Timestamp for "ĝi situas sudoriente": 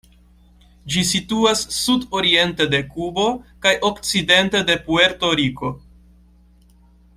0.93-2.67